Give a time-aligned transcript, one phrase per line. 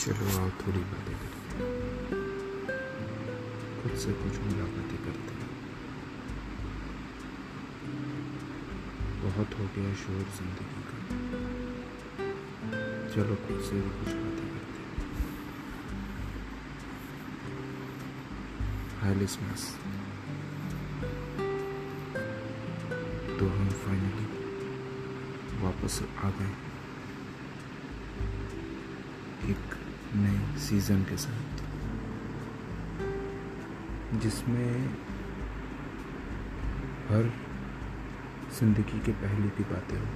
[0.00, 1.68] थोड़ी बातें करते हैं
[3.82, 5.48] खुद से कुछ मुलाकातें करते हैं।
[9.22, 10.96] बहुत हो गया शोर ज़िंदगी का।
[13.14, 15.00] चलो खुद से भी कुछ बातें करते हैं।
[23.38, 24.26] तो हम फाइनली
[25.62, 26.52] वापस आ गए।
[29.50, 31.60] एक नए सीज़न के साथ।
[34.20, 34.70] जिसमें
[37.08, 37.30] हर
[38.58, 40.06] ज़िंदगी के पहले की बातें हो।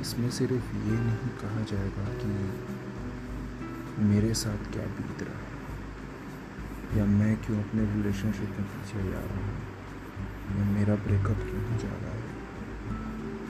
[0.00, 2.30] इसमें सिर्फ़ ये नहीं कहा जाएगा कि
[4.04, 5.52] मेरे साथ क्या बीत रहा है,
[6.98, 9.56] या मैं क्यों अपने रिलेशनशिप में पीछे जा रहा हूँ,
[10.58, 12.26] या मेरा ब्रेकअप क्यों जा रहा है,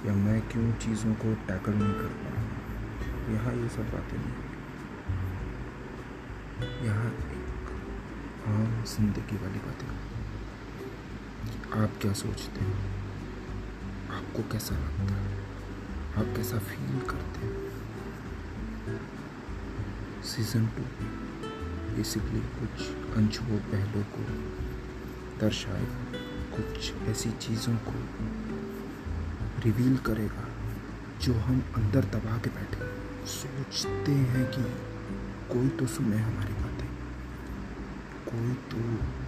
[0.07, 2.47] या मैं क्यों चीज़ों को टैकल नहीं कर पा रहा
[3.35, 4.33] यहाँ ये सब बातें नहीं
[6.59, 7.69] यहाँ एक
[8.49, 9.91] आम ज़िंदगी वाली बातें
[11.83, 12.79] आप क्या सोचते हैं?
[14.11, 15.37] आपको कैसा लगता है?
[16.19, 17.55] आप कैसा फील करते हैं?
[20.23, 20.83] सीज़न टू
[21.97, 22.75] बेसिकली कुछ
[23.17, 24.23] अनछुओ पहलों को
[25.41, 25.87] दर्शाए
[26.57, 27.95] कुछ ऐसी चीज़ों को
[29.65, 30.49] रिवील करेगा,
[31.23, 32.83] जो हम अंदर दबा के बैठे
[33.27, 34.98] सोचते हैं कि
[35.51, 36.89] कोई तो सुने हमारी बातें।
[38.27, 38.81] कोई तो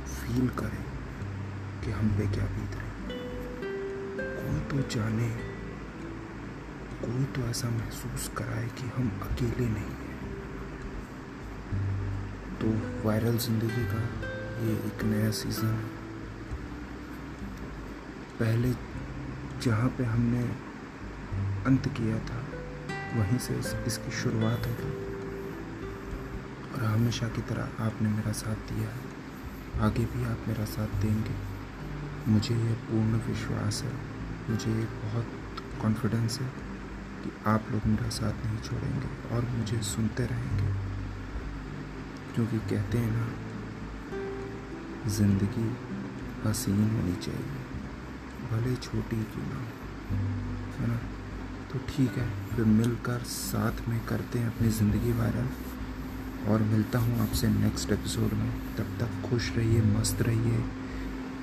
[0.06, 0.82] फील करे
[1.84, 3.18] कि हम पे क्या बीत रहे
[4.34, 5.28] कोई तो जाने
[7.02, 10.18] कोई तो ऐसा महसूस कराए कि हम अकेले नहीं हैं।
[12.60, 12.72] तो
[13.06, 14.02] वायरल ज़िंदगी का
[14.64, 15.88] ये एक नया सीज़न है।
[18.40, 18.72] पहले
[19.62, 20.42] जहाँ पे हमने
[21.66, 22.44] अंत किया था
[23.16, 25.08] वहीं से इस, इसकी शुरुआत और
[26.90, 29.18] हमेशा की तरह आपने मेरा साथ दिया है।
[29.80, 31.34] आगे भी आप मेरा साथ देंगे।
[32.28, 33.92] मुझे ये पूर्ण विश्वास है।
[34.50, 35.26] मुझे ये बहुत
[35.82, 36.46] कॉन्फिडेंस है
[37.24, 40.72] कि आप लोग मेरा साथ नहीं छोड़ेंगे और मुझे सुनते रहेंगे।
[42.34, 43.32] क्योंकि कहते हैं ना,
[45.10, 45.76] ज़िंदगी
[46.48, 47.60] हसीन होनी चाहिए।
[48.50, 49.60] भले छोटी क्यों ना
[50.10, 50.96] है। ना?
[51.72, 55.48] तो ठीक है, फिर मिलकर साथ में करते हैं अपनी ज़िंदगी वायरल
[56.48, 60.58] और मिलता हूँ आपसे नेक्स्ट एपिसोड में। तब तक खुश रहिए, मस्त रहिए,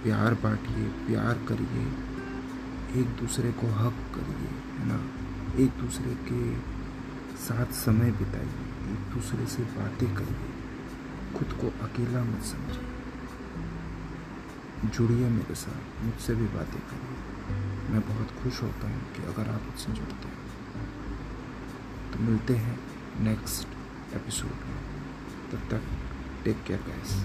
[0.04, 1.88] प्यार बांटिए, प्यार करिए,
[3.02, 4.48] एक दूसरे को हक करिए,
[4.80, 5.06] है ना?
[5.64, 6.60] एक दूसरे के
[7.38, 10.54] साथ समय बिताइए, एक दूसरे से बातें करिए।
[11.40, 12.84] खुद को अकेला मत समझिए।
[14.90, 17.18] जुड़िए मेरे साथ, मुझसे भी बातें करिए।
[17.92, 20.38] मैं बहुत खुश होता हूँ कि अगर आप मुझसे जुड़ते हैं।
[22.14, 22.80] तो मिलते हैं
[23.20, 23.77] नेक्स्ट
[24.18, 24.78] एपिसोड में।
[25.52, 25.82] तब तक
[26.46, 27.16] टेक केयर गाइस